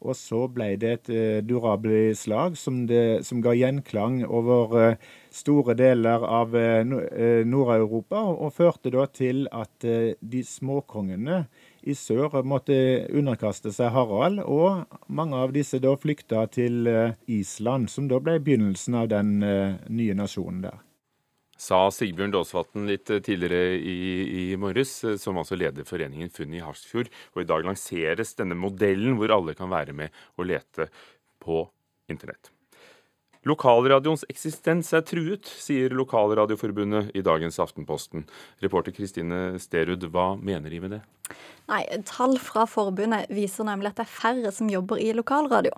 Og 0.00 0.16
så 0.16 0.46
ble 0.48 0.70
det 0.80 0.90
et 0.94 1.10
uh, 1.12 1.38
durabelig 1.44 2.14
slag 2.22 2.54
som, 2.56 2.86
det, 2.88 3.20
som, 3.26 3.42
ga 3.44 3.52
gjenklang 3.52 4.22
over 4.24 4.72
uh, 4.72 5.10
store 5.28 5.74
deler 5.76 6.24
av 6.24 6.56
Nord-Europa, 6.56 8.22
og, 8.32 8.48
førte 8.56 8.90
da 8.94 9.04
til 9.12 9.44
at 9.52 9.84
de 9.84 10.40
småkongene 10.42 11.44
i 11.86 11.94
sør 11.94 12.40
måtte 12.42 12.74
underkaste 13.12 13.70
seg 13.76 13.92
Harald, 13.94 14.42
og 14.42 14.88
mange 15.06 15.38
av 15.38 15.54
disse 15.54 15.78
da 15.78 15.94
flykta 15.94 16.48
til 16.50 16.90
Island, 17.30 17.92
som 17.92 18.10
da 18.10 18.18
ble 18.18 18.40
begynnelsen 18.42 18.98
av 19.04 19.12
den 19.14 19.36
nye 19.38 20.18
nasjonen 20.18 20.64
der 20.66 20.80
sa 21.60 21.80
Sigbjørn 21.92 22.32
Daasvatn 22.34 22.86
litt 22.88 23.10
eh, 23.12 23.20
tidligere 23.24 23.76
i, 23.76 23.96
i, 24.42 24.44
morges, 24.60 24.94
eh, 25.04 25.18
som 25.20 25.38
altså 25.40 25.58
leder 25.60 25.88
foreningen 25.88 26.32
Funn 26.32 26.54
i 26.56 26.62
Harsfjord. 26.64 27.10
Og 27.34 27.42
i 27.42 27.48
dag 27.48 27.66
lanseres 27.66 28.32
denne 28.38 28.56
modellen 28.58 29.18
hvor 29.20 29.34
alle 29.34 29.56
kan 29.58 29.72
være 29.72 29.96
med 29.96 30.16
og 30.38 30.48
lete 30.48 30.88
på 31.42 31.66
internett. 32.10 32.52
Lokalradioens 33.48 34.26
eksistens 34.28 34.90
er 34.92 35.00
truet, 35.08 35.48
sier 35.48 35.94
Lokalradioforbundet 35.96 37.14
i 37.16 37.22
dagens 37.24 37.56
Aftenposten. 37.62 38.26
Reporter 38.60 38.92
Kristine 38.92 39.56
Sterud, 39.60 40.04
hva 40.12 40.34
mener 40.36 40.68
de 40.68 40.80
med 40.82 40.92
det? 40.96 41.00
Nei, 41.70 41.86
Tall 42.04 42.36
fra 42.42 42.66
forbundet 42.68 43.30
viser 43.32 43.64
nemlig 43.68 43.94
at 43.94 44.02
det 44.02 44.04
er 44.04 44.12
færre 44.12 44.52
som 44.52 44.68
jobber 44.68 45.00
i 45.00 45.14
lokalradio. 45.16 45.72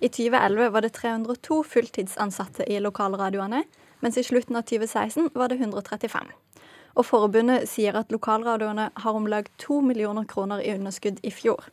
I 0.00 0.08
2011 0.08 0.70
var 0.72 0.86
det 0.86 0.92
302 0.96 1.58
fulltidsansatte 1.72 2.68
i 2.70 2.78
lokalradioene, 2.80 3.64
mens 4.00 4.18
i 4.18 4.24
slutten 4.24 4.56
av 4.56 4.66
2016 4.68 5.30
var 5.34 5.52
det 5.52 5.60
135. 5.60 6.30
Og 6.98 7.06
Forbundet 7.06 7.68
sier 7.70 7.96
at 7.96 8.10
lokalradioene 8.12 8.88
har 8.94 9.16
om 9.16 9.28
lag 9.30 9.48
to 9.62 9.80
millioner 9.84 10.26
kroner 10.28 10.62
i 10.64 10.72
underskudd 10.74 11.20
i 11.22 11.30
fjor. 11.34 11.68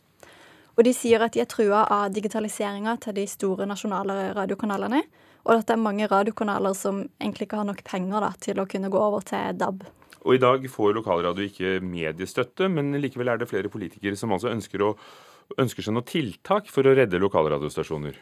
Og 0.78 0.84
de 0.86 0.92
sier 0.94 1.22
at 1.24 1.34
de 1.34 1.42
er 1.42 1.50
trua 1.50 1.82
av 1.90 2.12
digitaliseringa 2.14 2.94
til 3.02 3.16
de 3.16 3.24
store 3.26 3.66
nasjonale 3.66 4.30
radiokanalene, 4.36 5.02
og 5.48 5.54
at 5.56 5.66
det 5.66 5.74
er 5.74 5.82
mange 5.82 6.06
radiokanaler 6.06 6.74
som 6.76 7.00
egentlig 7.18 7.48
ikke 7.48 7.58
har 7.58 7.66
nok 7.66 7.82
penger 7.86 8.22
da, 8.22 8.34
til 8.38 8.60
å 8.60 8.66
kunne 8.70 8.90
gå 8.92 9.00
over 9.00 9.24
til 9.26 9.56
DAB. 9.58 9.86
Og 10.22 10.36
I 10.36 10.42
dag 10.42 10.66
får 10.70 10.94
lokalradio 10.98 11.46
ikke 11.46 11.78
mediestøtte, 11.82 12.68
men 12.70 12.92
likevel 13.00 13.32
er 13.32 13.40
det 13.40 13.48
flere 13.50 13.70
politikere 13.72 14.18
som 14.18 14.34
altså 14.34 14.52
ønsker, 14.52 14.84
å, 14.84 14.92
ønsker 15.58 15.86
seg 15.86 15.96
noen 15.96 16.06
tiltak 16.06 16.70
for 16.70 16.86
å 16.86 16.94
redde 16.98 17.22
lokalradiostasjoner. 17.22 18.18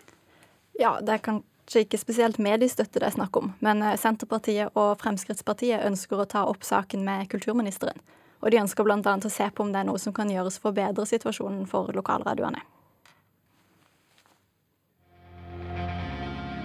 Ja, 0.81 0.97
det 1.05 1.21
kan 1.27 1.43
kanskje 1.67 1.83
ikke 1.83 1.99
spesielt 1.99 2.39
mediestøtte 2.39 3.01
det 3.01 3.09
er 3.09 3.15
snakk 3.17 3.37
om, 3.37 3.53
men 3.61 3.83
eh, 3.83 3.97
Senterpartiet 3.99 4.71
og 4.79 5.01
Fremskrittspartiet 5.01 5.83
ønsker 5.83 6.21
å 6.23 6.27
ta 6.31 6.45
opp 6.47 6.63
saken 6.63 7.03
med 7.05 7.29
kulturministeren. 7.29 7.99
Og 8.41 8.53
de 8.53 8.61
ønsker 8.61 8.85
bl.a. 8.85 9.01
å 9.03 9.33
se 9.33 9.51
på 9.51 9.65
om 9.65 9.73
det 9.73 9.81
er 9.81 9.89
noe 9.89 9.99
som 9.99 10.15
kan 10.15 10.31
gjøres 10.31 10.61
for 10.61 10.71
å 10.71 10.77
bedre 10.77 11.07
situasjonen 11.07 11.67
for 11.67 11.91
lokalradioene. 11.97 12.63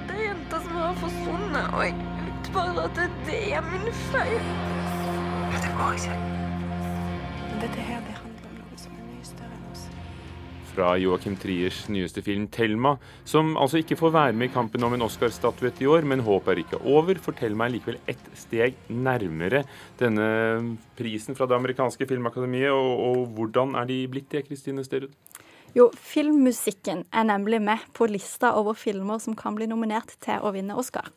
Det 0.06 0.20
er 0.20 0.26
jenta 0.28 0.62
som 0.62 0.78
har 0.78 0.96
forsvunnet, 1.02 1.74
og 1.74 1.86
jeg 1.88 1.98
vet 1.98 2.54
bare 2.54 2.86
at 2.86 3.06
det 3.26 3.44
er 3.58 3.70
min 3.72 3.94
feil. 4.12 4.50
Det 5.58 5.78
går 5.80 5.98
ikke. 5.98 6.20
Dette 7.62 7.90
her, 7.90 8.06
det 8.06 8.21
fra 10.72 10.94
Joachim 11.00 11.36
Triers 11.40 11.84
nyeste 11.92 12.24
film 12.26 12.48
'Thelma', 12.48 12.98
som 13.26 13.58
altså 13.58 13.82
ikke 13.82 13.98
får 14.00 14.14
være 14.16 14.34
med 14.34 14.50
i 14.50 14.54
kampen 14.54 14.84
om 14.84 14.94
en 14.94 15.06
Oscar-statuett 15.06 15.82
i 15.82 15.88
år, 15.88 16.06
men 16.08 16.24
håpet 16.24 16.52
er 16.52 16.64
ikke 16.64 16.82
over, 16.86 17.20
for 17.20 17.32
Thelma 17.38 17.68
er 17.68 17.76
likevel 17.76 18.00
ett 18.08 18.30
steg 18.34 18.76
nærmere 18.90 19.64
denne 20.00 20.78
prisen 20.98 21.36
fra 21.36 21.46
det 21.46 21.56
amerikanske 21.60 22.08
filmakademiet. 22.08 22.72
Og, 22.72 23.00
og 23.08 23.28
hvordan 23.36 23.76
er 23.76 23.86
de 23.86 24.08
blitt 24.08 24.32
det, 24.32 24.48
Kristine 24.48 24.84
Sterud? 24.84 25.12
Jo, 25.76 25.90
filmmusikken 25.96 27.06
er 27.14 27.24
nemlig 27.24 27.62
med 27.64 27.80
på 27.96 28.08
lista 28.12 28.56
over 28.60 28.76
filmer 28.76 29.20
som 29.24 29.36
kan 29.36 29.56
bli 29.56 29.70
nominert 29.72 30.18
til 30.20 30.44
å 30.44 30.52
vinne 30.52 30.76
Oscar. 30.76 31.08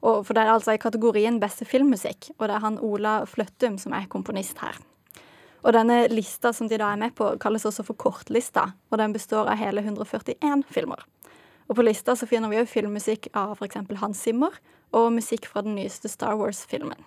Og 0.00 0.24
for 0.24 0.34
Det 0.34 0.42
er 0.42 0.52
altså 0.54 0.72
i 0.72 0.80
kategorien 0.80 1.40
beste 1.40 1.66
filmmusikk, 1.68 2.30
og 2.38 2.48
det 2.48 2.56
er 2.56 2.64
han 2.64 2.78
Ola 2.80 3.24
Fløttum 3.28 3.76
som 3.78 3.92
er 3.92 4.08
komponist 4.08 4.58
her. 4.64 4.78
Og 5.60 5.74
denne 5.76 6.06
lista 6.08 6.54
som 6.56 6.68
de 6.70 6.78
da 6.80 6.88
er 6.94 7.00
med 7.00 7.14
på, 7.16 7.28
kalles 7.42 7.66
også 7.68 7.84
for 7.84 7.98
kortlista, 8.00 8.70
og 8.90 9.00
den 9.00 9.12
består 9.12 9.50
av 9.50 9.60
hele 9.60 9.84
141 9.84 10.64
filmer. 10.72 11.04
Og 11.68 11.76
på 11.78 11.84
lista 11.86 12.16
så 12.16 12.26
finner 12.26 12.50
vi 12.50 12.58
òg 12.62 12.68
filmmusikk 12.70 13.28
av 13.36 13.54
f.eks. 13.58 13.82
Hans 14.00 14.22
Zimmer, 14.24 14.56
og 14.96 15.12
musikk 15.14 15.46
fra 15.46 15.62
den 15.62 15.76
nyeste 15.78 16.10
Star 16.10 16.34
Wars-filmen. 16.40 16.98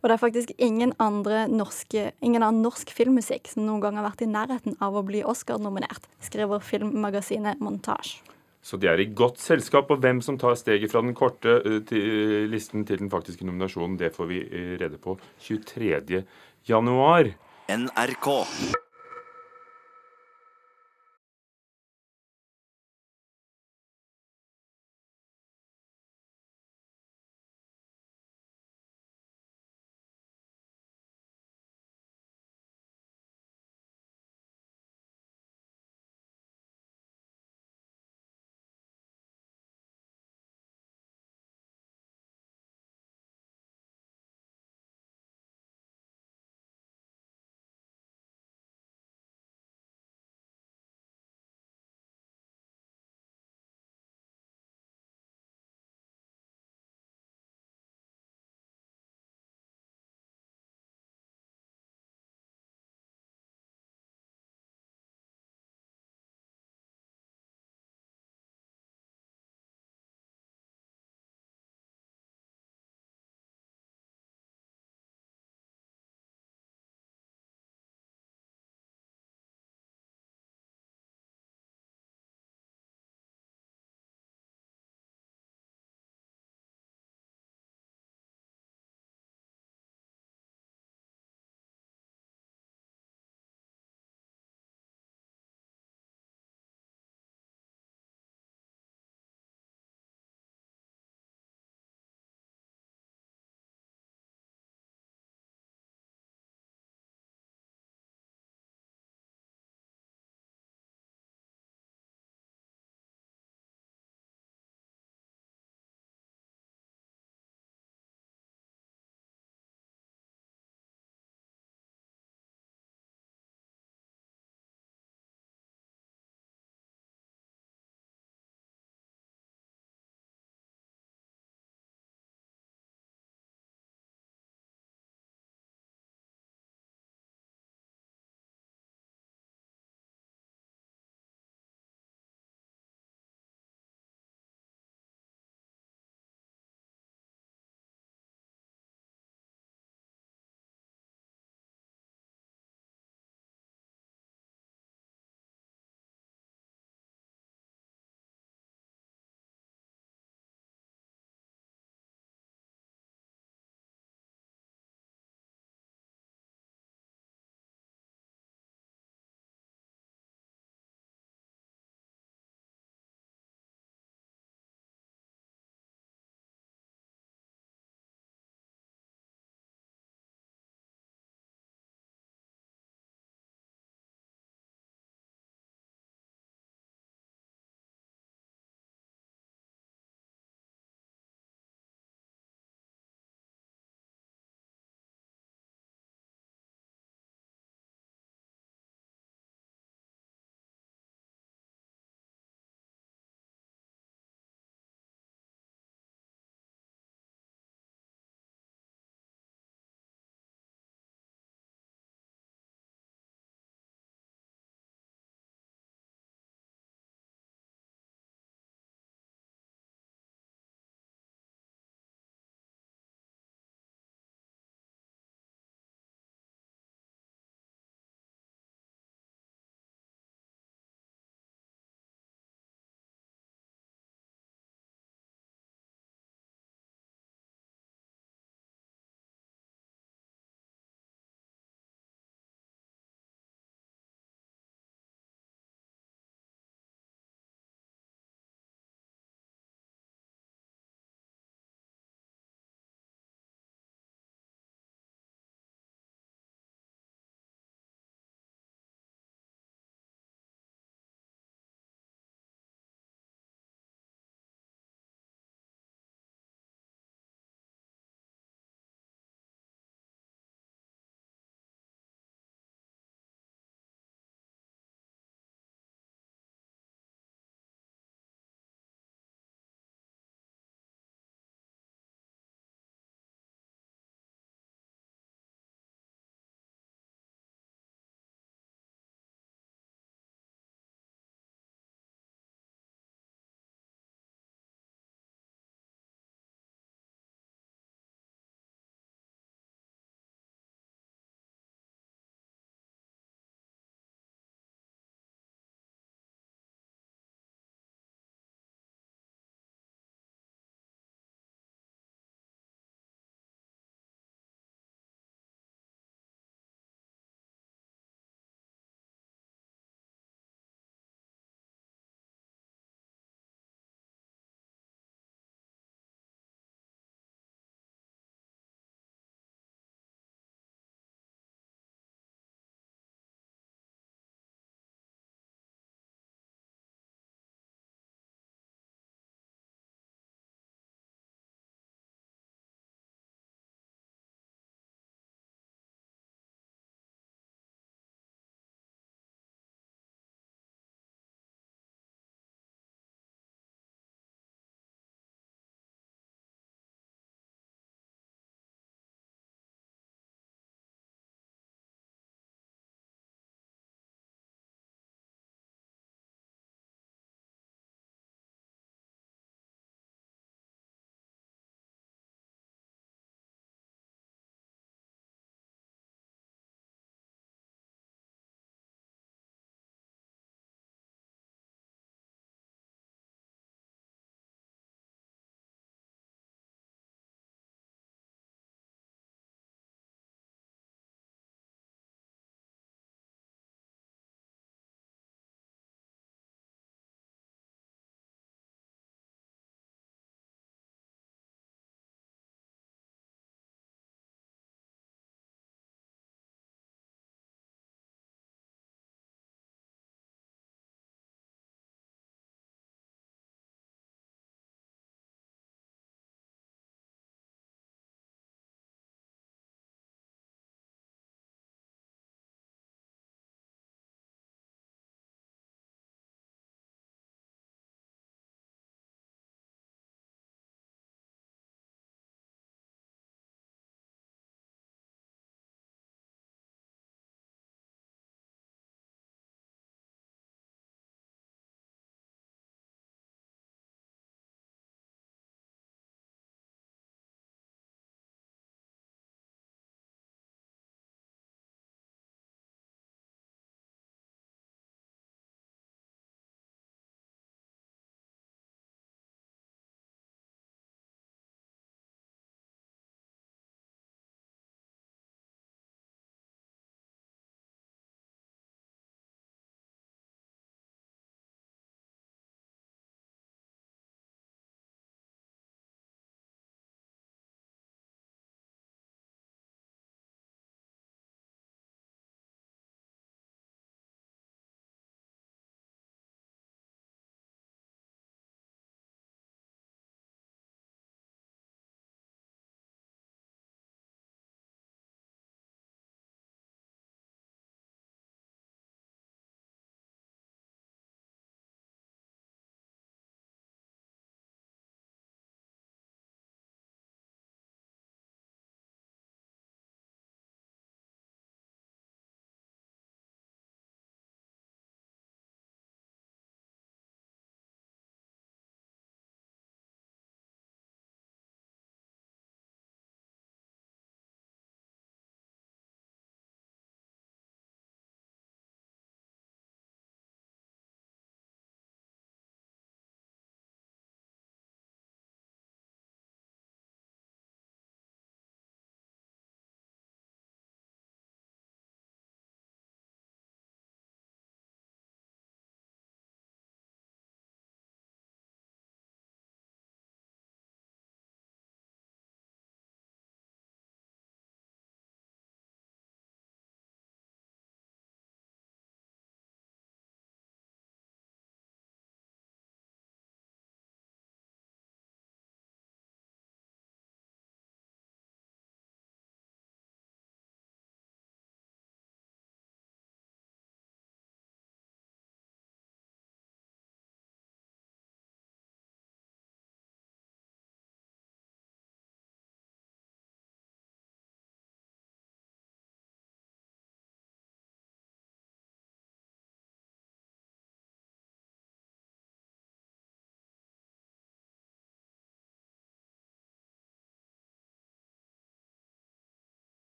Og 0.00 0.08
det 0.08 0.14
er 0.14 0.22
faktisk 0.22 0.52
ingen, 0.56 0.94
andre 1.02 1.44
norske, 1.50 2.10
ingen 2.24 2.44
annen 2.44 2.62
norsk 2.64 2.92
filmmusikk 2.96 3.50
som 3.52 3.66
noen 3.66 3.82
gang 3.82 3.98
har 3.98 4.06
vært 4.06 4.22
i 4.24 4.30
nærheten 4.30 4.78
av 4.80 4.96
å 4.96 5.04
bli 5.04 5.20
Oscar-nominert, 5.28 6.06
skriver 6.24 6.62
filmmagasinet 6.64 7.60
Montage. 7.60 8.22
Så 8.64 8.76
de 8.80 8.88
er 8.92 9.00
i 9.00 9.08
godt 9.16 9.40
selskap, 9.40 9.90
og 9.92 10.00
hvem 10.04 10.20
som 10.24 10.36
tar 10.40 10.56
steget 10.60 10.92
fra 10.92 11.00
den 11.04 11.16
korte 11.16 11.60
uh, 11.64 11.78
til 11.88 12.48
listen 12.52 12.84
til 12.88 13.00
den 13.00 13.12
faktiske 13.12 13.44
nominasjonen, 13.48 13.98
det 14.00 14.12
får 14.16 14.28
vi 14.28 14.40
uh, 14.44 14.74
rede 14.80 15.00
på 15.00 15.16
23. 15.44 16.22
januar. 16.68 17.32
NRK. 17.70 18.46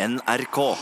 NRK. 0.00 0.78